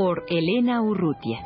Por 0.00 0.22
Elena 0.28 0.80
Urrutia. 0.80 1.40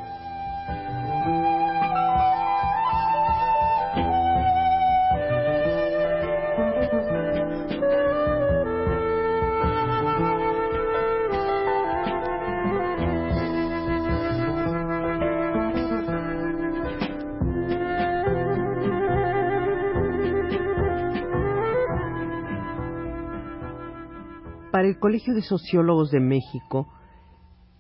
Para 24.71 24.89
el 24.89 24.99
Colegio 24.99 25.33
de 25.33 25.41
Sociólogos 25.41 26.11
de 26.11 26.21
México, 26.21 26.87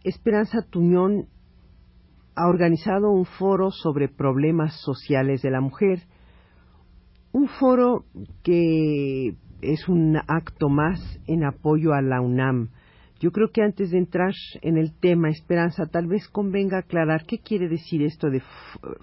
Esperanza 0.04 0.62
Tuñón 0.68 1.26
ha 2.34 2.48
organizado 2.48 3.10
un 3.10 3.24
foro 3.24 3.70
sobre 3.70 4.08
problemas 4.08 4.80
sociales 4.80 5.42
de 5.42 5.50
la 5.50 5.60
mujer. 5.60 6.00
Un 7.32 7.48
foro 7.48 8.04
que 8.42 9.36
es 9.60 9.88
un 9.88 10.16
acto 10.16 10.68
más 10.68 10.98
en 11.26 11.44
apoyo 11.44 11.92
a 11.92 12.02
la 12.02 12.20
UNAM. 12.20 12.70
Yo 13.20 13.30
creo 13.30 13.50
que 13.52 13.62
antes 13.62 13.92
de 13.92 13.98
entrar 13.98 14.32
en 14.62 14.76
el 14.76 14.92
tema, 14.98 15.28
Esperanza, 15.28 15.86
tal 15.86 16.08
vez 16.08 16.26
convenga 16.28 16.78
aclarar 16.78 17.24
qué 17.24 17.38
quiere 17.38 17.68
decir 17.68 18.02
esto 18.02 18.28
de 18.28 18.42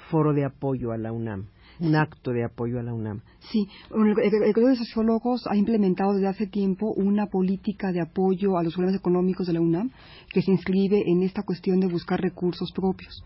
foro 0.10 0.34
de 0.34 0.44
apoyo 0.44 0.92
a 0.92 0.98
la 0.98 1.14
UNAM 1.14 1.48
un 1.80 1.96
acto 1.96 2.32
de 2.32 2.44
apoyo 2.44 2.80
a 2.80 2.84
la 2.84 2.94
UNAM. 2.94 3.22
Sí, 3.52 3.68
el, 3.96 4.14
Colegio 4.54 4.68
de 4.68 4.76
Sociólogos 4.76 5.48
ha 5.48 5.56
implementado 5.56 6.14
desde 6.14 6.28
hace 6.28 6.48
tiempo 6.48 6.94
una 6.94 7.28
política 7.28 7.92
de 7.92 8.02
apoyo 8.02 8.58
a 8.58 8.64
los 8.64 8.74
problemas 8.74 9.00
económicos 9.00 9.48
de 9.48 9.54
la 9.54 9.62
UNAM 9.62 9.92
que 10.32 10.42
se 10.42 10.52
inscribe 10.52 11.04
en 11.08 11.24
esta 11.24 11.44
cuestión 11.44 11.80
de 11.80 11.88
buscar 11.88 12.22
recursos 12.22 12.72
propios. 12.72 13.24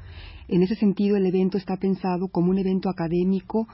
En 0.48 0.62
ese 0.62 0.76
sentido, 0.76 1.18
el 1.18 1.26
evento 1.26 1.58
está 1.58 1.78
pensado 1.78 2.28
como 2.28 2.52
un 2.52 2.60
evento 2.60 2.90
académico 2.90 3.68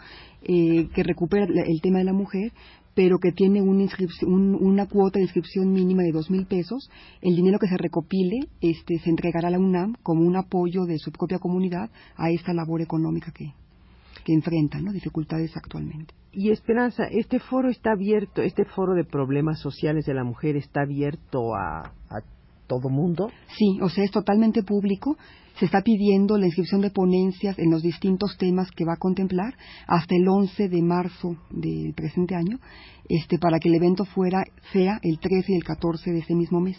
eh, 0.43 0.87
que 0.93 1.03
recupera 1.03 1.45
el 1.45 1.81
tema 1.81 1.99
de 1.99 2.05
la 2.05 2.13
mujer, 2.13 2.51
pero 2.95 3.19
que 3.19 3.31
tiene 3.31 3.61
una, 3.61 3.87
una 4.25 4.85
cuota 4.87 5.19
de 5.19 5.25
inscripción 5.25 5.71
mínima 5.71 6.03
de 6.03 6.11
dos 6.11 6.29
mil 6.29 6.45
pesos. 6.45 6.89
El 7.21 7.35
dinero 7.35 7.59
que 7.59 7.67
se 7.67 7.77
recopile 7.77 8.47
este, 8.61 8.99
se 8.99 9.09
entregará 9.09 9.47
a 9.47 9.51
la 9.51 9.59
UNAM 9.59 9.95
como 10.03 10.25
un 10.25 10.35
apoyo 10.35 10.85
de 10.85 10.97
su 10.99 11.11
propia 11.11 11.39
comunidad 11.39 11.89
a 12.15 12.29
esta 12.29 12.53
labor 12.53 12.81
económica 12.81 13.31
que, 13.31 13.53
que 14.29 14.35
enfrentan 14.35 14.85
¿no? 14.85 14.91
dificultades 14.91 15.57
actualmente. 15.57 16.13
Y 16.31 16.51
Esperanza, 16.51 17.05
este 17.09 17.39
foro 17.39 17.69
está 17.69 17.93
abierto, 17.93 18.43
este 18.43 18.63
foro 18.63 18.93
de 18.93 19.03
problemas 19.03 19.59
sociales 19.59 20.05
de 20.05 20.13
la 20.13 20.23
mujer 20.23 20.55
está 20.55 20.81
abierto 20.81 21.55
a, 21.55 21.79
a 22.09 22.21
todo 22.67 22.89
mundo. 22.89 23.31
Sí, 23.57 23.79
o 23.81 23.89
sea, 23.89 24.03
es 24.03 24.11
totalmente 24.11 24.61
público. 24.61 25.17
Se 25.57 25.65
está 25.65 25.81
pidiendo 25.81 26.37
la 26.37 26.45
inscripción 26.45 26.81
de 26.81 26.91
ponencias 26.91 27.57
en 27.57 27.71
los 27.71 27.81
distintos 27.81 28.37
temas 28.37 28.69
que 28.69 28.85
va 28.85 28.93
a 28.93 28.99
contemplar 28.99 29.55
hasta 29.87 30.15
el 30.15 30.27
11 30.27 30.69
de 30.69 30.81
marzo 30.83 31.35
del 31.49 31.95
presente 31.95 32.35
año, 32.35 32.59
este, 33.09 33.39
para 33.39 33.57
que 33.57 33.69
el 33.69 33.75
evento 33.75 34.05
fuera 34.05 34.43
sea 34.71 34.99
el 35.01 35.17
13 35.17 35.53
y 35.53 35.55
el 35.55 35.63
14 35.63 36.11
de 36.11 36.19
ese 36.19 36.35
mismo 36.35 36.59
mes. 36.61 36.77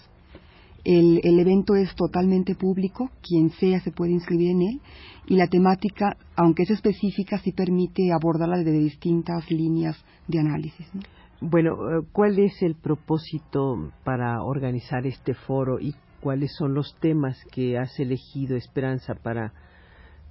El, 0.85 1.39
evento 1.39 1.75
es 1.75 1.95
totalmente 1.95 2.55
público, 2.55 3.11
quien 3.23 3.51
sea 3.51 3.81
se 3.81 3.93
puede 3.93 4.13
inscribir 4.13 4.51
en 4.51 4.63
él 4.63 4.81
y 5.27 5.37
la 5.37 5.47
temática, 5.47 6.17
aunque 6.37 6.63
es 6.63 6.71
específica, 6.71 7.39
sí 7.39 7.53
permite 7.53 8.13
abordarla 8.13 8.59
desde 8.59 8.79
distintas 8.79 9.51
líneas 9.51 9.97
de 10.27 10.41
análisis. 10.41 10.87
Bueno, 11.41 11.73
eh, 11.73 12.07
¿cuál 12.13 12.39
es 12.39 12.63
el 12.63 12.75
propósito 12.75 13.93
para 14.05 14.43
organizar 14.43 15.07
este 15.07 15.35
foro 15.35 15.79
y 15.81 15.95
cuáles 16.21 16.55
son 16.57 16.75
los 16.75 16.95
temas 17.01 17.39
que 17.53 17.79
has 17.79 17.99
elegido, 17.99 18.57
Esperanza, 18.57 19.15
para 19.15 19.53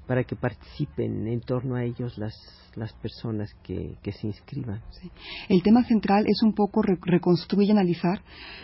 para 0.09 0.23
que 0.23 0.35
participen 0.35 1.27
en 1.27 1.39
torno 1.39 1.75
a 1.75 1.83
ellos 1.83 2.17
las, 2.17 2.33
las 2.75 2.91
personas 2.93 3.53
que, 3.61 3.95
que 4.01 4.11
se 4.11 4.25
inscriban. 4.25 4.81
El 5.47 5.61
tema 5.61 5.83
central 5.83 6.25
es 6.27 6.41
un 6.41 6.55
poco 6.55 6.81
reconstruir 6.81 7.67
y 7.67 7.71
analizar 7.71 8.19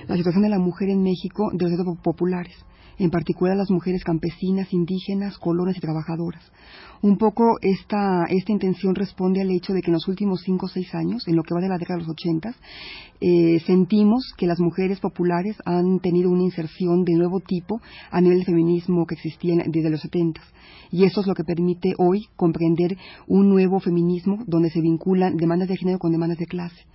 la 0.07 0.15
situación 0.15 0.41
de 0.41 0.49
la 0.49 0.57
mujer 0.57 0.89
en 0.89 1.03
México 1.03 1.51
de 1.53 1.69
los 1.69 1.77
grupos 1.77 1.99
populares 2.03 2.55
en 2.97 3.09
particular 3.09 3.57
las 3.57 3.71
mujeres 3.71 4.03
campesinas, 4.03 4.73
indígenas, 4.73 5.37
colonas 5.37 5.77
y 5.77 5.79
trabajadoras. 5.79 6.43
Un 7.01 7.17
poco 7.17 7.57
esta, 7.61 8.25
esta 8.29 8.51
intención 8.51 8.95
responde 8.95 9.41
al 9.41 9.51
hecho 9.51 9.73
de 9.73 9.81
que 9.81 9.87
en 9.87 9.93
los 9.93 10.07
últimos 10.07 10.41
cinco 10.43 10.65
o 10.65 10.69
seis 10.69 10.93
años, 10.95 11.27
en 11.27 11.35
lo 11.35 11.43
que 11.43 11.53
va 11.53 11.61
de 11.61 11.69
la 11.69 11.77
década 11.77 11.99
de 11.99 12.05
los 12.05 12.11
ochentas, 12.11 12.55
eh, 13.21 13.59
sentimos 13.65 14.33
que 14.37 14.47
las 14.47 14.59
mujeres 14.59 14.99
populares 14.99 15.55
han 15.65 15.99
tenido 15.99 16.29
una 16.29 16.43
inserción 16.43 17.03
de 17.03 17.13
nuevo 17.13 17.39
tipo 17.41 17.81
a 18.11 18.21
nivel 18.21 18.39
del 18.39 18.45
feminismo 18.45 19.05
que 19.05 19.15
existía 19.15 19.55
desde 19.67 19.89
los 19.89 20.01
setentas. 20.01 20.43
Y 20.91 21.03
eso 21.03 21.21
es 21.21 21.27
lo 21.27 21.35
que 21.35 21.43
permite 21.43 21.93
hoy 21.97 22.27
comprender 22.35 22.97
un 23.27 23.49
nuevo 23.49 23.79
feminismo 23.79 24.43
donde 24.47 24.69
se 24.69 24.81
vinculan 24.81 25.37
demandas 25.37 25.67
de 25.67 25.77
género 25.77 25.99
con 25.99 26.11
demandas 26.11 26.37
de 26.37 26.47
clase. 26.47 26.85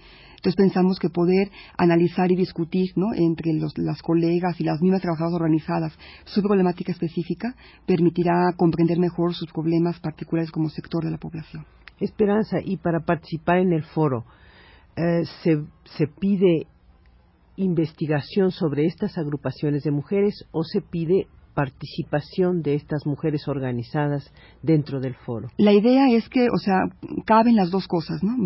Entonces 0.41 0.57
pensamos 0.57 0.99
que 0.99 1.11
poder 1.11 1.51
analizar 1.77 2.33
y 2.33 2.35
discutir 2.35 2.93
¿no? 2.97 3.13
entre 3.15 3.53
las 3.77 4.01
colegas 4.01 4.59
y 4.59 4.65
las 4.65 4.81
mismas 4.81 5.03
trabajadoras 5.03 5.35
organizadas 5.35 5.93
su 6.25 6.41
problemática 6.41 6.93
específica 6.93 7.55
permitirá 7.87 8.55
comprender 8.57 8.99
mejor 8.99 9.35
sus 9.35 9.53
problemas 9.53 10.01
particulares 10.01 10.51
como 10.51 10.71
sector 10.71 11.05
de 11.05 11.11
la 11.11 11.19
población. 11.19 11.67
Esperanza, 12.01 12.57
y 12.65 12.79
para 12.79 13.01
participar 13.01 13.59
en 13.59 13.75
el 13.75 13.83
foro, 13.85 14.25
eh, 14.97 15.25
se, 15.43 15.63
se 15.99 16.07
pide 16.07 16.67
investigación 17.57 18.51
sobre 18.51 18.87
estas 18.87 19.19
agrupaciones 19.19 19.83
de 19.83 19.91
mujeres 19.91 20.47
o 20.53 20.65
se 20.65 20.81
pide 20.81 21.27
participación 21.55 22.63
de 22.63 22.75
estas 22.75 23.07
mujeres 23.07 23.47
organizadas 23.49 24.33
dentro 24.63 25.01
del 25.01 25.15
foro. 25.15 25.49
La 25.57 25.73
idea 25.73 26.09
es 26.11 26.29
que, 26.29 26.49
o 26.49 26.59
sea, 26.59 26.79
caben 27.25 27.57
las 27.57 27.71
dos 27.71 27.87
cosas, 27.87 28.23
¿no? 28.23 28.37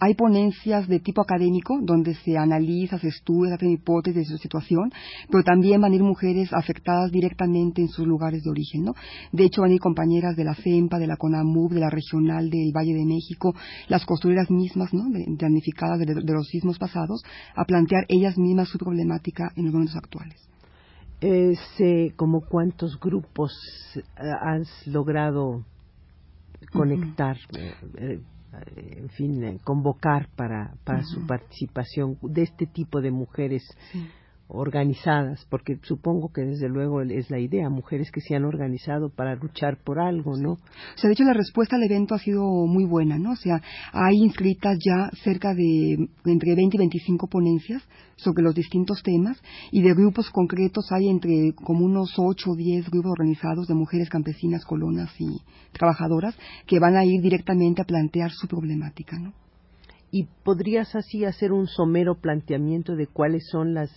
hay 0.00 0.14
ponencias 0.14 0.88
de 0.88 1.00
tipo 1.00 1.22
académico 1.22 1.78
donde 1.82 2.14
se 2.14 2.36
analiza, 2.36 2.98
se 2.98 3.08
estudia, 3.08 3.50
se 3.50 3.54
hacen 3.56 3.70
hipótesis 3.70 4.16
de 4.16 4.24
su 4.24 4.38
situación, 4.38 4.90
pero 5.30 5.42
también 5.42 5.80
van 5.80 5.92
a 5.92 5.94
ir 5.94 6.02
mujeres 6.02 6.52
afectadas 6.52 7.10
directamente 7.10 7.82
en 7.82 7.88
sus 7.88 8.06
lugares 8.06 8.42
de 8.42 8.50
origen, 8.50 8.84
¿no? 8.84 8.94
De 9.32 9.44
hecho, 9.44 9.62
van 9.62 9.70
a 9.70 9.74
ir 9.74 9.80
compañeras 9.80 10.36
de 10.36 10.44
la 10.44 10.54
FEMPA, 10.54 10.98
de 10.98 11.06
la 11.06 11.16
CONAMUB, 11.16 11.72
de 11.72 11.80
la 11.80 11.90
Regional 11.90 12.50
del 12.50 12.72
Valle 12.74 12.94
de 12.94 13.04
México, 13.04 13.54
las 13.88 14.04
costureras 14.04 14.50
mismas, 14.50 14.92
¿no? 14.92 15.04
De, 15.10 15.24
de 15.26 16.32
los 16.32 16.48
sismos 16.48 16.78
pasados, 16.78 17.22
a 17.54 17.64
plantear 17.64 18.04
ellas 18.08 18.38
mismas 18.38 18.68
su 18.68 18.78
problemática 18.78 19.52
en 19.56 19.64
los 19.64 19.72
momentos 19.72 19.96
actuales 19.96 20.50
eh, 21.20 21.54
sé 21.76 22.12
como 22.16 22.42
cuántos 22.42 22.98
grupos 22.98 23.52
eh, 23.96 24.00
has 24.40 24.86
logrado 24.86 25.64
conectar, 26.72 27.36
eh, 27.56 27.74
eh, 27.98 28.20
en 28.96 29.08
fin, 29.10 29.58
convocar 29.64 30.28
para, 30.36 30.74
para 30.84 31.02
su 31.04 31.26
participación 31.26 32.18
de 32.22 32.42
este 32.42 32.66
tipo 32.66 33.00
de 33.00 33.10
mujeres 33.10 33.62
organizadas, 34.52 35.46
porque 35.48 35.78
supongo 35.82 36.32
que 36.32 36.42
desde 36.42 36.68
luego 36.68 37.02
es 37.02 37.30
la 37.30 37.38
idea, 37.38 37.68
mujeres 37.70 38.10
que 38.10 38.20
se 38.20 38.34
han 38.34 38.44
organizado 38.44 39.08
para 39.08 39.34
luchar 39.36 39.78
por 39.82 40.00
algo, 40.00 40.36
¿no? 40.36 40.52
O 40.52 40.58
sea, 40.96 41.08
de 41.08 41.12
hecho 41.12 41.24
la 41.24 41.34
respuesta 41.34 41.76
al 41.76 41.82
evento 41.82 42.14
ha 42.14 42.18
sido 42.18 42.42
muy 42.66 42.84
buena, 42.84 43.18
¿no? 43.18 43.32
O 43.32 43.36
sea, 43.36 43.60
hay 43.92 44.16
inscritas 44.16 44.78
ya 44.84 45.10
cerca 45.22 45.54
de 45.54 46.08
entre 46.24 46.54
20 46.54 46.76
y 46.76 46.78
25 46.78 47.26
ponencias 47.28 47.82
sobre 48.16 48.42
los 48.42 48.54
distintos 48.54 49.02
temas 49.02 49.40
y 49.70 49.82
de 49.82 49.94
grupos 49.94 50.30
concretos 50.30 50.90
hay 50.92 51.08
entre 51.08 51.52
como 51.54 51.84
unos 51.84 52.14
8 52.18 52.50
o 52.50 52.56
10 52.56 52.90
grupos 52.90 53.12
organizados 53.12 53.66
de 53.66 53.74
mujeres 53.74 54.08
campesinas, 54.08 54.64
colonas 54.64 55.10
y 55.18 55.40
trabajadoras 55.72 56.36
que 56.66 56.78
van 56.78 56.96
a 56.96 57.04
ir 57.04 57.22
directamente 57.22 57.82
a 57.82 57.86
plantear 57.86 58.30
su 58.30 58.46
problemática, 58.46 59.18
¿no? 59.18 59.32
Y 60.12 60.26
podrías 60.44 60.94
así 60.96 61.24
hacer 61.24 61.52
un 61.52 61.68
somero 61.68 62.16
planteamiento 62.16 62.96
de 62.96 63.06
cuáles 63.06 63.46
son 63.48 63.74
las 63.74 63.90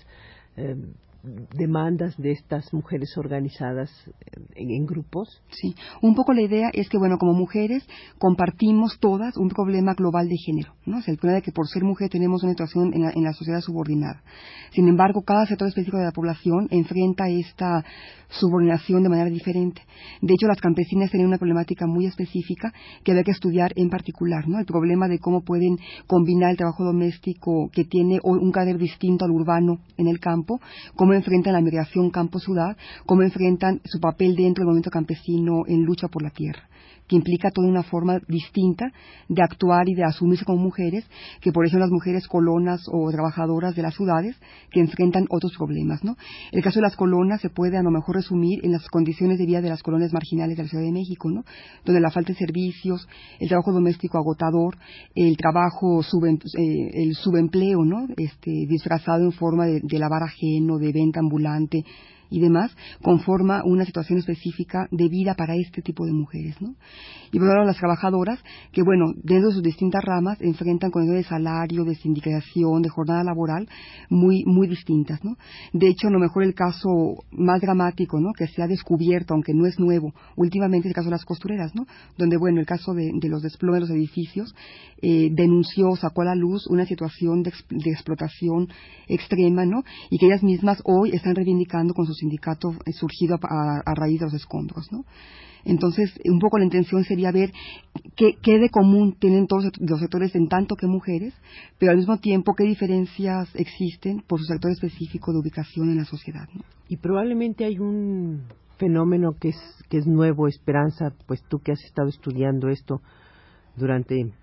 eh, 0.58 0.76
demandas 1.24 2.18
de 2.18 2.32
estas 2.32 2.74
mujeres 2.74 3.18
organizadas 3.18 3.90
en, 4.56 4.86
grupos? 4.86 5.42
Sí, 5.52 5.74
un 6.02 6.16
poco 6.16 6.34
la 6.34 6.42
idea 6.42 6.70
es 6.74 6.90
que, 6.90 6.98
bueno, 6.98 7.18
como 7.18 7.34
mujeres 7.34 7.88
compartimos 8.20 9.00
todas 9.00 9.38
un 9.38 9.48
problema 9.48 9.94
global 9.94 10.28
de 10.28 10.36
género, 10.38 10.74
¿no? 10.86 11.00
Es 11.00 11.08
el 11.08 11.18
problema 11.18 11.38
de 11.38 11.44
que 11.44 11.54
por 11.54 11.68
ser 11.68 11.84
mujer 11.84 12.10
tenemos 12.10 12.44
una 12.44 12.52
situación 12.52 12.94
en 12.94 13.04
la, 13.04 13.12
en 13.12 13.24
la 13.24 13.34
sociedad 13.34 13.62
subordinada. 13.62 14.22
Sin 14.72 14.88
embargo, 14.88 15.22
cada 15.22 15.46
sector 15.46 15.68
específico 15.70 15.98
de 15.98 16.06
la 16.06 16.12
población 16.12 16.68
enfrenta 16.72 17.30
esta 17.30 17.86
subordinación 18.28 19.04
de 19.04 19.10
manera 19.10 19.30
diferente. 19.30 19.82
De 20.22 20.34
hecho, 20.34 20.48
las 20.48 20.60
campesinas 20.60 21.12
tienen 21.12 21.28
una 21.28 21.38
problemática 21.38 21.86
muy 21.88 22.06
específica 22.06 22.74
que 23.04 23.12
había 23.12 23.24
que 23.24 23.32
estudiar 23.32 23.72
en 23.76 23.90
particular, 23.90 24.48
¿no? 24.48 24.60
El 24.60 24.66
problema 24.66 25.08
de 25.08 25.20
cómo 25.20 25.42
pueden 25.42 25.78
combinar 26.08 26.52
el 26.52 26.58
trabajo 26.58 26.84
doméstico 26.84 27.70
que 27.72 27.86
tiene 27.86 28.20
un 28.24 28.52
carácter 28.52 28.80
distinto 28.80 29.26
al 29.26 29.32
urbano 29.32 29.80
en 29.98 30.08
el 30.08 30.20
campo, 30.20 30.60
cómo 30.96 31.13
enfrentan 31.16 31.54
la 31.54 31.62
migración 31.62 32.10
campo-ciudad, 32.10 32.78
cómo 33.06 33.24
enfrentan 33.24 33.82
su 33.86 34.00
papel 34.00 34.36
dentro 34.36 34.62
del 34.62 34.68
movimiento 34.68 34.92
campesino 34.92 35.64
en 35.68 35.84
lucha 35.84 36.08
por 36.08 36.24
la 36.24 36.30
tierra 36.30 36.68
que 37.08 37.16
implica 37.16 37.52
toda 37.52 37.68
una 37.68 37.84
forma 37.84 38.20
distinta 38.28 38.92
de 39.28 39.42
actuar 39.42 39.88
y 39.88 39.94
de 39.94 40.04
asumirse 40.04 40.46
como 40.46 40.62
mujeres, 40.62 41.06
que 41.42 41.52
por 41.52 41.66
eso 41.66 41.78
las 41.78 41.90
mujeres 41.90 42.28
colonas 42.28 42.82
o 42.92 43.10
trabajadoras 43.12 43.76
de 43.76 43.82
las 43.82 43.96
ciudades 43.96 44.36
que 44.72 44.80
enfrentan 44.80 45.26
otros 45.30 45.54
problemas, 45.58 46.04
¿no? 46.04 46.16
El 46.52 46.64
caso 46.64 46.80
de 46.80 46.84
las 46.84 46.96
colonas 46.96 47.42
se 47.42 47.50
puede 47.50 47.78
a 47.78 47.84
lo 47.84 47.92
mejor 47.92 48.16
resumir 48.16 48.60
en 48.64 48.72
las 48.72 48.88
condiciones 48.90 49.38
de 49.38 49.46
vida 49.46 49.62
de 49.62 49.70
las 49.70 49.84
colonias 49.84 50.14
marginales 50.14 50.58
de 50.58 50.64
la 50.64 50.70
Ciudad 50.70 50.84
de 50.84 50.92
México, 50.92 51.30
¿no? 51.30 51.44
Donde 51.86 52.02
la 52.02 52.12
falta 52.12 52.34
de 52.34 52.40
servicios, 52.40 53.08
el 53.40 53.50
trabajo 53.50 53.72
doméstico 53.72 54.18
agotador, 54.18 54.78
el 55.16 55.38
trabajo 55.38 56.02
eh, 56.02 56.90
el 56.94 57.16
subempleo, 57.16 57.84
¿no? 57.84 58.08
Este 58.18 58.52
disfrazado 58.68 59.24
en 59.24 59.32
forma 59.32 59.66
de 59.66 60.00
lavar 60.00 60.24
ajeno, 60.24 60.78
de 60.78 60.92
venta 60.92 61.20
ambulante, 61.20 61.84
y 62.34 62.40
demás, 62.40 62.76
conforma 63.04 63.62
una 63.64 63.86
situación 63.86 64.18
específica 64.18 64.88
de 64.90 65.08
vida 65.08 65.36
para 65.36 65.56
este 65.56 65.84
tipo 65.84 66.04
de 66.08 66.14
mujeres, 66.14 66.60
¿no? 66.60 66.74
Y 67.32 67.38
por 67.38 67.48
otro 67.48 67.64
las 67.64 67.78
trabajadoras, 67.78 68.40
que 68.72 68.82
bueno, 68.82 69.14
dentro 69.16 69.50
de 69.50 69.54
sus 69.54 69.64
distintas 69.64 70.04
ramas, 70.04 70.42
enfrentan 70.42 70.90
condiciones 70.90 71.26
de 71.26 71.30
salario, 71.30 71.84
de 71.84 71.94
sindicación, 71.94 72.82
de 72.82 72.90
jornada 72.90 73.24
laboral, 73.24 73.70
muy, 74.10 74.44
muy 74.46 74.68
distintas, 74.68 75.24
¿no? 75.24 75.38
De 75.74 75.88
hecho, 75.90 76.08
a 76.08 76.12
lo 76.12 76.18
mejor 76.18 76.44
el 76.44 76.56
caso 76.56 77.24
más 77.32 77.62
dramático, 77.62 78.20
¿no? 78.20 78.34
Que 78.34 78.48
se 78.48 78.64
ha 78.64 78.68
descubierto, 78.68 79.36
aunque 79.36 79.54
no 79.54 79.68
es 79.68 79.80
nuevo, 79.80 80.12
últimamente 80.36 80.88
el 80.88 80.96
caso 80.96 81.10
de 81.10 81.12
las 81.12 81.26
costureras, 81.26 81.76
¿no? 81.76 81.86
Donde, 82.18 82.38
bueno, 82.38 82.60
el 82.60 82.66
caso 82.66 82.96
de, 82.96 83.12
los 83.30 83.44
desplomes 83.44 83.82
de 83.82 83.88
los 83.88 83.92
edificios, 83.92 84.56
eh, 85.04 85.30
denunció, 85.32 85.96
sacó 85.96 86.24
a 86.24 86.26
la 86.26 86.36
luz 86.36 86.66
una 86.68 86.86
situación 86.86 87.44
de, 87.44 87.54
de 87.70 87.92
explotación 87.92 88.70
extrema, 89.08 89.66
¿no? 89.66 89.84
Y 90.10 90.18
que 90.18 90.26
ellas 90.26 90.42
mismas 90.42 90.82
hoy 90.86 91.12
están 91.14 91.36
reivindicando 91.36 91.94
con 91.94 92.08
sus 92.08 92.23
sindicato 92.24 92.72
surgido 92.94 93.38
a, 93.42 93.94
raíz 93.96 94.20
de 94.20 94.26
los 94.26 94.34
escombros, 94.34 94.92
¿no? 94.92 95.06
Entonces, 95.66 96.14
un 96.26 96.40
poco 96.40 96.58
la 96.58 96.66
intención 96.66 97.04
sería 97.06 97.32
ver 97.32 97.54
qué, 98.16 98.36
de 98.44 98.70
común 98.70 99.16
tienen 99.18 99.48
todos 99.48 99.72
los 99.80 100.00
sectores 100.00 100.36
en 100.36 100.48
tanto 100.48 100.76
que 100.76 100.88
mujeres, 100.88 101.34
pero 101.80 101.92
al 101.92 101.98
mismo 101.98 102.18
tiempo 102.18 102.54
qué 102.54 102.66
diferencias 102.66 103.50
existen 103.56 104.24
por 104.28 104.40
su 104.40 104.46
sector 104.46 104.72
específico 104.72 105.32
de 105.32 105.40
ubicación 105.40 105.90
en 105.90 105.98
la 105.98 106.06
sociedad. 106.06 106.50
Y 106.90 106.98
probablemente 106.98 107.64
hay 107.64 107.80
un 107.80 108.44
fenómeno 108.78 109.36
que 109.40 109.50
es, 109.50 109.58
que 109.90 109.98
es 109.98 110.06
nuevo, 110.06 110.50
Esperanza, 110.50 111.14
pues 111.28 111.42
tú 111.48 111.60
que 111.60 111.72
has 111.72 111.84
estado 111.86 112.10
estudiando 112.10 112.68
esto 112.68 113.02
durante 113.78 114.34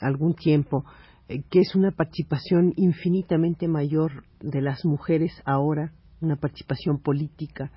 algún 0.00 0.34
tiempo, 0.34 0.84
eh, 1.28 1.42
que 1.50 1.60
es 1.60 1.74
una 1.74 1.90
participación 1.90 2.72
infinitamente 2.76 3.68
mayor 3.68 4.24
de 4.40 4.62
las 4.62 4.86
mujeres 4.86 5.32
ahora 5.44 5.92
una 6.22 6.36
participación 6.36 6.98
política 6.98 7.70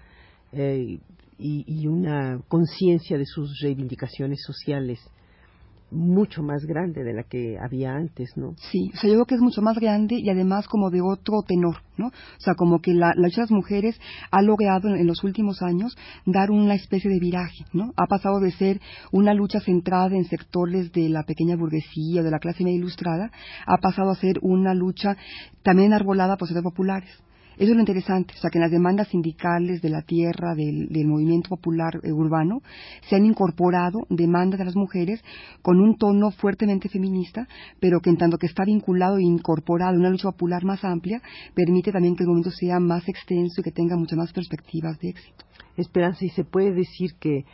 eh, 0.52 1.00
y, 1.38 1.88
una 1.88 2.40
conciencia 2.48 3.18
de 3.18 3.26
sus 3.26 3.60
reivindicaciones 3.62 4.40
sociales 4.46 5.00
mucho 5.92 6.42
más 6.44 6.66
grande 6.66 7.04
de 7.04 7.14
la 7.14 7.24
que 7.24 7.58
había 7.60 7.94
antes, 7.94 8.32
¿no? 8.36 8.56
Sí, 8.72 8.92
o 8.94 8.98
sea, 8.98 9.10
yo 9.10 9.16
creo 9.16 9.26
que 9.26 9.36
es 9.36 9.42
mucho 9.42 9.62
más 9.62 9.78
grande 9.78 10.16
y 10.18 10.30
además 10.30 10.68
como 10.68 10.90
de 10.90 11.02
otro 11.02 11.44
tenor, 11.48 11.78
¿no? 11.98 12.08
O 12.08 12.40
sea, 12.40 12.56
como 12.56 12.80
que 12.80 12.94
la, 12.94 13.14
lucha 13.16 13.42
de 13.42 13.44
las 13.44 13.52
mujeres 13.52 14.00
ha 14.32 14.42
logrado 14.42 14.90
en, 14.96 15.06
los 15.06 15.24
últimos 15.24 15.62
años 15.62 15.96
dar 16.26 16.52
una 16.52 16.74
especie 16.74 17.10
de 17.10 17.20
viraje, 17.20 17.66
¿no? 17.74 17.94
Ha 17.98 18.08
pasado 18.08 18.40
de 18.40 18.52
ser 18.52 18.82
una 19.12 19.34
lucha 19.34 19.60
centrada 19.60 20.16
en 20.16 20.26
sectores 20.26 20.92
de 20.92 21.10
la 21.10 21.24
pequeña 21.24 21.56
burguesía, 21.56 22.24
de 22.24 22.32
la 22.32 22.40
clase 22.40 22.64
media 22.64 22.80
ilustrada, 22.80 23.32
ha 23.66 23.78
pasado 23.78 24.10
a 24.10 24.16
ser 24.16 24.40
una 24.42 24.74
lucha 24.74 25.16
también 25.64 25.94
arbolada 25.94 26.38
por 26.38 26.48
sectores 26.48 26.72
populares. 26.72 27.26
Eso 27.58 27.72
es 27.72 27.76
lo 27.76 27.80
interesante, 27.80 28.34
o 28.36 28.42
sea, 28.42 28.50
que 28.50 28.58
en 28.58 28.64
las 28.64 28.72
demandas 28.72 29.08
sindicales 29.08 29.82
de 29.82 29.90
la 29.90 30.02
tierra, 30.02 30.56
del, 30.56 31.08
movimiento 31.08 31.50
popular 31.50 32.00
eh, 32.04 32.12
urbano, 32.12 32.62
se 33.08 33.16
han 33.16 33.26
incorporado 33.26 34.00
demandas 34.10 34.60
de 34.60 34.66
las 34.66 34.76
mujeres 34.76 35.24
con 35.62 35.80
un 35.80 35.98
tono 35.98 36.32
fuertemente 36.32 36.90
feminista, 36.90 37.48
pero 37.80 38.00
que 38.02 38.10
en 38.10 38.18
tanto 38.18 38.38
que 38.38 38.48
está 38.48 38.66
vinculado 38.66 39.18
e 39.18 39.24
incorporado 39.24 39.94
en 39.94 40.02
una 40.02 40.10
lucha 40.10 40.32
popular 40.32 40.66
más 40.66 40.84
amplia, 40.84 41.22
permite 41.54 41.92
también 41.92 42.16
que 42.16 42.24
el 42.24 42.28
movimiento 42.28 42.52
sea 42.52 42.80
más 42.80 43.08
extenso 43.08 43.62
y 43.62 43.64
que 43.64 43.72
tenga 43.72 43.96
muchas 43.96 44.18
más 44.18 44.34
perspectivas 44.34 45.00
de 45.00 45.10
éxito. 45.10 45.46
Esperanza, 45.78 46.26
y 46.26 46.30
se 46.30 46.44
puede 46.44 46.74
decir 46.74 47.12
que 47.20 47.46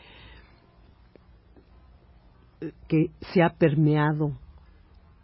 se 3.34 3.44
ha 3.44 3.50
permeado 3.50 4.38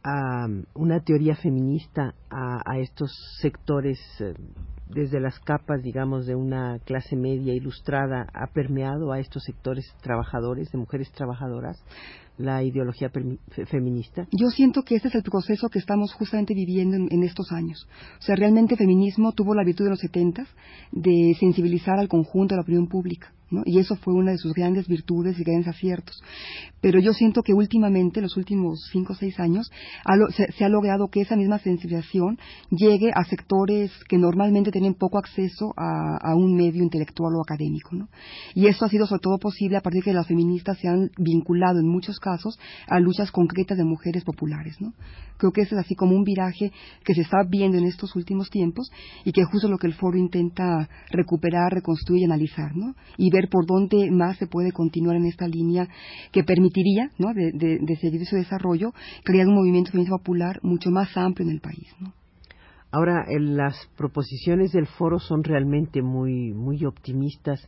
a 0.10 0.48
una 0.74 1.02
teoría 1.02 1.36
feminista 1.36 2.16
a, 2.30 2.80
estos 2.80 3.12
sectores 3.42 4.00
eh, 4.22 4.34
desde 4.88 5.20
las 5.20 5.38
capas, 5.42 5.84
digamos, 5.84 6.26
de 6.26 6.34
una 6.34 6.80
clase 6.86 7.18
media 7.18 7.54
ilustrada, 7.54 8.26
ha 8.34 8.48
permeado 8.48 9.12
a 9.12 9.20
estos 9.20 9.44
sectores 9.44 9.86
trabajadores, 10.02 10.72
de 10.72 10.78
mujeres 10.78 11.12
trabajadoras, 11.12 11.84
la 12.38 12.64
ideología 12.64 13.10
feminista? 13.10 14.28
Yo 14.32 14.48
siento 14.50 14.84
que 14.84 14.96
este 14.96 15.10
es 15.10 15.16
el 15.16 15.24
proceso 15.24 15.70
que 15.70 15.80
estamos 15.80 16.14
justamente 16.14 16.54
viviendo 16.54 16.98
en, 16.98 17.24
estos 17.24 17.52
años. 17.52 17.88
O 18.20 18.22
sea, 18.22 18.36
realmente 18.36 18.76
el 18.76 18.78
feminismo 18.78 19.32
tuvo 19.32 19.54
la 19.56 19.64
virtud 19.64 19.86
de 19.86 19.92
los 19.92 20.00
setentas 20.00 20.48
de 20.92 21.36
sensibilizar 21.40 22.00
al 22.00 22.08
conjunto 22.08 22.54
de 22.54 22.58
la 22.58 22.62
opinión 22.64 22.88
pública. 22.88 23.34
Y 23.66 23.80
eso 23.80 23.96
fue 23.96 24.14
una 24.14 24.32
de 24.32 24.38
sus 24.38 24.54
grandes 24.54 24.88
virtudes 24.88 25.40
y 25.40 25.44
grandes 25.44 25.70
aciertos. 25.70 26.22
Pero 26.82 27.00
yo 27.00 27.14
siento 27.14 27.44
que 27.44 27.54
últimamente, 27.54 28.20
los 28.20 28.36
últimos 28.36 28.90
cinco 28.92 29.14
o 29.14 29.16
seis 29.16 29.40
años, 29.40 29.72
se, 30.32 30.66
ha 30.66 30.70
logrado 30.70 31.08
que 31.08 31.22
esa 31.22 31.38
misma 31.38 31.58
sensibilización 31.60 32.38
llegue 32.70 33.10
a 33.14 33.24
sectores 33.24 33.92
que 34.10 34.18
normalmente 34.18 34.72
tienen 34.72 34.96
poco 34.96 35.18
acceso 35.18 35.74
a, 35.78 36.36
un 36.36 36.56
medio 36.56 36.84
intelectual 36.84 37.36
o 37.36 37.42
académico. 37.42 37.92
Y 38.54 38.68
eso 38.68 38.84
ha 38.84 38.90
sido 38.90 39.08
sobre 39.08 39.22
todo 39.22 39.38
posible 39.38 39.78
a 39.78 39.82
partir 39.82 40.02
de 40.02 40.12
que 40.12 40.14
las 40.14 40.28
feministas 40.28 40.78
se 40.80 40.90
han 40.90 41.10
vinculado 41.18 41.80
en 41.80 41.88
muchos 41.88 42.20
casos 42.20 42.27
a 42.88 43.00
luchas 43.00 43.32
concretas 43.32 43.78
de 43.78 43.84
mujeres 43.84 44.24
populares. 44.24 44.78
Creo 45.38 45.52
que 45.52 45.62
ese 45.62 45.76
es 45.76 45.82
así 45.82 45.96
como 45.96 46.16
un 46.16 46.24
viraje 46.24 46.72
que 47.04 47.14
se 47.14 47.22
está 47.22 47.38
viendo 47.48 47.78
en 47.78 47.86
estos 47.86 48.16
últimos 48.16 48.50
tiempos 48.50 48.92
y 49.24 49.32
que 49.32 49.44
justo 49.46 49.68
lo 49.68 49.78
que 49.78 49.88
el 49.88 49.94
foro 49.94 50.18
intenta 50.18 50.90
recuperar, 51.12 51.72
reconstruir 51.72 52.22
y 52.22 52.26
analizar. 52.26 52.76
¿no? 52.76 52.96
Y 53.18 53.30
por 53.52 53.66
dónde 53.66 54.10
más 54.12 54.38
se 54.38 54.48
puede 54.48 54.72
continuar 54.72 55.16
en 55.16 55.26
esta 55.26 55.48
línea 55.48 55.88
que 56.32 56.44
permitiría, 56.44 57.12
¿no? 57.18 57.34
de, 57.34 57.98
seguir 58.02 58.22
ese 58.22 58.38
desarrollo, 58.38 58.92
crear 59.24 59.48
un 59.48 59.56
movimiento 59.56 59.92
feminista 59.92 60.18
popular 60.18 60.60
mucho 60.64 60.90
más 60.90 61.16
amplio 61.16 61.48
en 61.48 61.54
el 61.54 61.62
país. 61.62 61.88
¿no? 62.00 62.14
Ahora, 62.92 63.26
las 63.40 63.76
proposiciones 63.98 64.72
del 64.72 64.88
foro 64.88 65.20
son 65.20 65.44
realmente 65.44 66.02
muy, 66.02 66.54
muy 66.54 66.86
optimistas. 66.86 67.68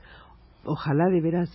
Ojalá 0.63 1.09
de 1.09 1.21
veras 1.21 1.49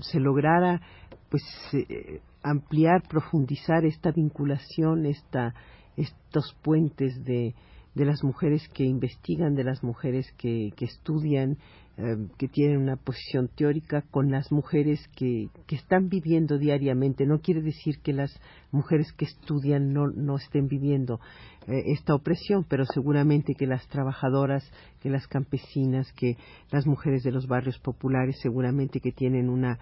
se 0.00 0.20
lograra 0.20 0.80
pues 1.28 1.42
eh, 1.72 2.20
ampliar, 2.42 3.02
profundizar 3.08 3.84
esta 3.84 4.10
vinculación, 4.12 5.06
esta, 5.06 5.54
estos 5.96 6.56
puentes 6.62 7.24
de, 7.24 7.54
de 7.94 8.04
las 8.04 8.22
mujeres 8.22 8.66
que 8.68 8.84
investigan, 8.84 9.54
de 9.54 9.64
las 9.64 9.82
mujeres 9.82 10.26
que, 10.38 10.72
que 10.76 10.84
estudian, 10.84 11.58
eh, 11.96 12.16
que 12.38 12.48
tienen 12.48 12.78
una 12.78 12.96
posición 12.96 13.48
teórica, 13.48 14.02
con 14.10 14.30
las 14.30 14.50
mujeres 14.52 15.00
que, 15.16 15.48
que 15.66 15.76
están 15.76 16.08
viviendo 16.08 16.56
diariamente. 16.56 17.26
No 17.26 17.40
quiere 17.40 17.62
decir 17.62 17.98
que 18.02 18.12
las 18.12 18.32
mujeres 18.70 19.12
que 19.12 19.24
estudian 19.24 19.92
no, 19.92 20.06
no 20.06 20.36
estén 20.36 20.68
viviendo 20.68 21.20
eh, 21.66 21.82
esta 21.86 22.14
opresión, 22.14 22.64
pero 22.68 22.84
seguramente 22.86 23.54
que 23.54 23.66
las 23.66 23.86
trabajadoras, 23.88 24.64
que 25.00 25.10
las 25.10 25.26
campesinas, 25.26 26.10
que 26.12 26.36
las 26.70 26.86
mujeres 26.86 27.22
de 27.22 27.32
los 27.32 27.46
barrios 27.48 27.78
populares, 27.80 28.38
seguramente 28.40 29.00
que 29.00 29.12
tienen 29.12 29.50
una 29.50 29.78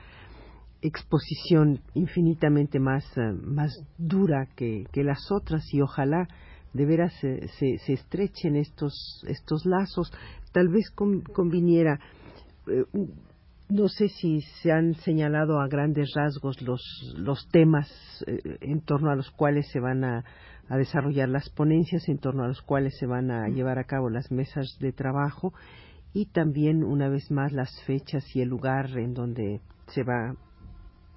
exposición 0.83 1.81
infinitamente 1.95 2.79
más, 2.79 3.05
eh, 3.17 3.33
más 3.43 3.73
dura 3.99 4.49
que, 4.57 4.85
que 4.93 5.05
las 5.05 5.31
otras 5.31 5.63
y 5.73 5.81
ojalá 5.81 6.29
de 6.73 6.87
veras 6.87 7.13
se, 7.21 7.49
se, 7.49 7.93
estrechen 7.93 8.57
estos, 8.57 9.25
estos 9.27 9.65
lazos. 9.65 10.13
Tal 10.53 10.69
vez 10.69 10.91
conviniera, 10.91 11.99
eh, 12.69 12.85
no 13.69 13.89
sé 13.89 14.09
si 14.09 14.41
se 14.63 14.73
han 14.73 14.95
señalado 14.95 15.61
a 15.61 15.69
grandes 15.69 16.13
rasgos 16.15 16.61
los, 16.63 16.83
los 17.17 17.49
temas 17.49 17.89
eh, 18.27 18.59
en 18.61 18.81
torno 18.83 19.11
a 19.11 19.17
los 19.17 19.31
cuales 19.31 19.69
se 19.73 19.81
van 19.81 20.05
a, 20.05 20.25
a, 20.69 20.77
desarrollar 20.77 21.29
las 21.29 21.49
ponencias, 21.51 22.09
en 22.09 22.19
torno 22.19 22.45
a 22.45 22.49
los 22.49 22.63
cuales 22.63 22.97
se 22.99 23.07
van 23.07 23.31
a 23.31 23.49
llevar 23.49 23.79
a 23.79 23.85
cabo 23.85 24.11
las 24.11 24.31
mesas 24.31 24.77
de 24.81 24.93
trabajo 24.93 25.53
y 26.13 26.27
también 26.27 26.85
una 26.85 27.09
vez 27.09 27.31
más 27.31 27.53
las 27.53 27.71
fechas 27.85 28.25
y 28.35 28.41
el 28.41 28.49
lugar 28.49 28.97
en 28.97 29.15
donde 29.15 29.61
se 29.89 30.03
va 30.03 30.35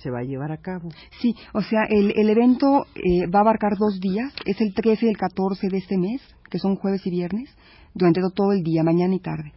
se 0.01 0.09
va 0.09 0.19
a 0.19 0.23
llevar 0.23 0.51
a 0.51 0.57
cabo. 0.57 0.89
Sí, 1.21 1.35
o 1.53 1.61
sea, 1.61 1.81
el, 1.89 2.13
el 2.15 2.29
evento 2.29 2.85
eh, 2.95 3.27
va 3.27 3.39
a 3.39 3.41
abarcar 3.41 3.77
dos 3.77 3.99
días, 3.99 4.33
es 4.45 4.59
el 4.61 4.73
13 4.73 5.05
y 5.05 5.09
el 5.09 5.17
14 5.17 5.67
de 5.69 5.77
este 5.77 5.97
mes, 5.97 6.21
que 6.49 6.59
son 6.59 6.75
jueves 6.75 7.05
y 7.05 7.11
viernes, 7.11 7.49
durante 7.93 8.21
todo 8.33 8.51
el 8.51 8.63
día, 8.63 8.83
mañana 8.83 9.15
y 9.15 9.19
tarde. 9.19 9.53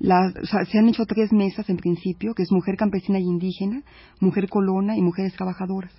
se 0.00 0.78
han 0.78 0.88
hecho 0.88 1.04
tres 1.04 1.32
mesas 1.32 1.68
en 1.68 1.76
principio, 1.76 2.34
que 2.34 2.42
es 2.42 2.52
mujer 2.52 2.76
campesina 2.76 3.18
y 3.18 3.24
indígena, 3.24 3.82
mujer 4.20 4.48
colona 4.48 4.96
y 4.96 5.02
mujeres 5.02 5.34
trabajadoras. 5.34 5.92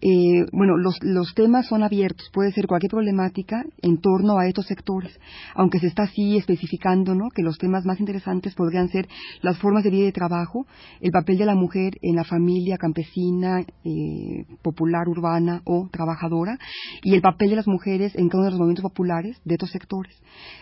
Eh, 0.00 0.44
bueno, 0.52 0.76
los, 0.76 0.98
los, 1.02 1.34
temas 1.34 1.66
son 1.66 1.82
abiertos, 1.82 2.30
puede 2.32 2.52
ser 2.52 2.66
cualquier 2.66 2.90
problemática 2.90 3.64
en 3.80 3.98
torno 3.98 4.38
a 4.38 4.46
estos 4.46 4.66
sectores, 4.66 5.18
aunque 5.54 5.78
se 5.78 5.86
está 5.86 6.04
así 6.04 6.36
especificando 6.36 7.14
¿no? 7.14 7.30
que 7.34 7.42
los 7.42 7.56
temas 7.56 7.84
más 7.86 7.98
interesantes 7.98 8.54
podrían 8.54 8.88
ser 8.88 9.08
las 9.40 9.58
formas 9.58 9.84
de 9.84 9.90
vida 9.90 10.02
y 10.02 10.06
de 10.06 10.12
trabajo, 10.12 10.66
el 11.00 11.12
papel 11.12 11.38
de 11.38 11.46
la 11.46 11.54
mujer 11.54 11.94
en 12.02 12.16
la 12.16 12.24
familia 12.24 12.76
campesina, 12.76 13.60
eh, 13.84 14.44
popular, 14.62 15.08
urbana 15.08 15.62
o 15.64 15.88
trabajadora, 15.90 16.58
y 17.02 17.14
el 17.14 17.22
papel 17.22 17.50
de 17.50 17.56
las 17.56 17.66
mujeres 17.66 18.14
en 18.16 18.28
cada 18.28 18.40
uno 18.40 18.44
de 18.46 18.50
los 18.50 18.58
movimientos 18.58 18.90
populares 18.90 19.40
de 19.44 19.54
estos 19.54 19.70
sectores. 19.70 20.14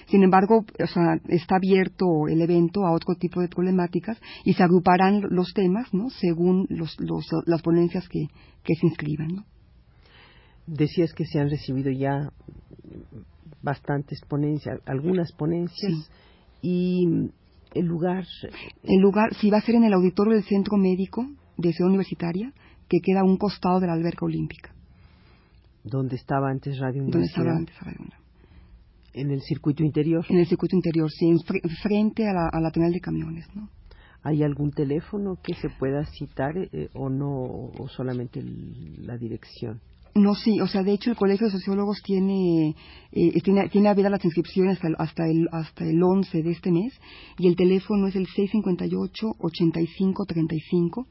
Sin 0.06 0.22
embargo, 0.22 0.64
o 0.82 0.86
sea, 0.86 1.18
está 1.28 1.56
abierto 1.56 2.28
el 2.28 2.40
evento 2.40 2.86
a 2.86 2.92
otro 2.92 3.14
tipo 3.16 3.40
de 3.40 3.48
problemáticas 3.48 4.20
y 4.44 4.54
se 4.54 4.62
agruparán 4.62 5.22
los 5.30 5.52
temas 5.54 5.92
¿no? 5.92 6.10
según 6.10 6.66
los, 6.68 6.96
los, 7.00 7.26
las 7.46 7.62
ponencias 7.62 8.08
que, 8.08 8.28
que 8.64 8.74
se 8.74 8.86
inscriban. 8.86 9.28
¿no? 9.28 9.44
Decías 10.66 11.12
que 11.12 11.26
se 11.26 11.38
han 11.38 11.50
recibido 11.50 11.90
ya 11.90 12.32
bastantes 13.62 14.20
ponencias, 14.28 14.80
algunas 14.86 15.32
ponencias 15.32 16.10
y 16.62 17.30
el 17.74 17.86
lugar. 17.86 18.24
El 18.82 19.00
lugar, 19.00 19.34
sí, 19.34 19.50
va 19.50 19.58
a 19.58 19.62
ser 19.62 19.74
en 19.76 19.84
el 19.84 19.92
auditorio 19.92 20.34
del 20.34 20.44
Centro 20.44 20.76
Médico 20.76 21.26
de 21.56 21.72
Ciudad 21.72 21.88
Universitaria, 21.88 22.52
que 22.88 22.98
queda 23.00 23.20
a 23.20 23.24
un 23.24 23.36
costado 23.36 23.80
de 23.80 23.86
la 23.86 23.92
alberca 23.92 24.24
olímpica. 24.24 24.74
¿Dónde 25.82 26.16
estaba 26.16 26.50
antes 26.50 26.78
Radio 26.78 27.02
Universidad? 27.02 27.20
Donde 27.20 27.26
estaba 27.26 27.56
antes 27.56 27.80
Radio 27.80 27.98
En 29.12 29.30
el 29.30 29.42
circuito 29.42 29.82
interior. 29.82 30.24
En 30.28 30.38
el 30.38 30.46
circuito 30.46 30.76
interior, 30.76 31.10
sí, 31.10 31.34
frente 31.82 32.26
a 32.26 32.32
la, 32.32 32.48
a 32.50 32.60
la 32.60 32.70
de 32.70 33.00
camiones, 33.00 33.46
¿no? 33.54 33.68
¿Hay 34.24 34.42
algún 34.42 34.72
teléfono 34.72 35.38
que 35.42 35.54
se 35.54 35.68
pueda 35.68 36.06
citar 36.06 36.56
eh, 36.56 36.88
o 36.94 37.10
no, 37.10 37.70
o 37.78 37.88
solamente 37.88 38.42
la 38.42 39.18
dirección? 39.18 39.82
No, 40.14 40.34
sí, 40.34 40.60
o 40.60 40.66
sea, 40.66 40.82
de 40.82 40.92
hecho 40.92 41.10
el 41.10 41.16
Colegio 41.16 41.48
de 41.48 41.52
Sociólogos 41.52 42.00
tiene, 42.02 42.74
eh, 43.12 43.40
tiene, 43.42 43.68
tiene 43.68 43.88
abiertas 43.88 44.12
las 44.12 44.24
inscripciones 44.24 44.76
hasta, 44.76 44.88
hasta, 44.96 45.26
el, 45.26 45.48
hasta 45.52 45.84
el 45.84 46.02
11 46.02 46.42
de 46.42 46.50
este 46.52 46.70
mes 46.70 46.98
y 47.36 47.48
el 47.48 47.56
teléfono 47.56 48.06
es 48.06 48.16
el 48.16 48.26
658-8535 48.28 51.06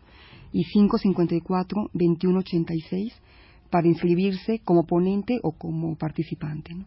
y 0.53 0.63
554-2186 0.63 3.13
para 3.70 3.88
inscribirse 3.88 4.60
como 4.63 4.86
ponente 4.86 5.39
o 5.43 5.51
como 5.51 5.98
participante. 5.98 6.74
¿no? 6.74 6.86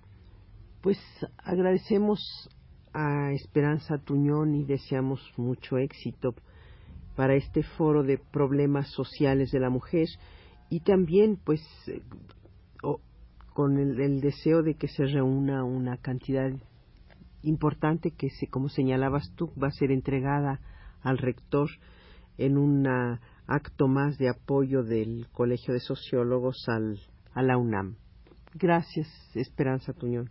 Pues 0.81 0.99
agradecemos 1.45 2.49
a 2.97 3.31
Esperanza 3.33 3.99
Tuñón 3.99 4.55
y 4.55 4.65
deseamos 4.65 5.21
mucho 5.37 5.77
éxito 5.77 6.35
para 7.15 7.35
este 7.35 7.63
foro 7.63 8.03
de 8.03 8.17
problemas 8.17 8.91
sociales 8.91 9.51
de 9.51 9.61
la 9.61 9.69
mujer 9.69 10.07
y 10.71 10.81
también 10.81 11.37
pues 11.37 11.61
eh, 11.89 12.01
con 13.53 13.79
el, 13.79 14.21
deseo 14.23 14.63
de 14.63 14.75
que 14.75 14.89
se 14.89 15.05
reúna 15.05 15.63
una 15.63 15.99
cantidad 15.99 16.51
importante 17.43 18.13
que 18.13 18.31
se, 18.31 18.47
como 18.47 18.71
señalabas 18.71 19.31
tú 19.37 19.53
va 19.63 19.69
a 19.69 19.73
ser 19.73 19.91
entregada 19.91 20.61
al 21.03 21.19
rector 21.19 21.69
en 22.39 22.57
un 22.57 22.87
acto 23.47 23.89
más 23.89 24.17
de 24.17 24.31
apoyo 24.31 24.83
del 24.83 25.29
Colegio 25.33 25.75
de 25.75 25.81
Sociólogos 25.81 26.65
al, 26.67 26.99
a 27.35 27.43
la 27.43 27.59
UNAM. 27.59 27.97
Gracias, 28.55 29.09
Esperanza 29.35 29.93
Tuñón. 29.93 30.31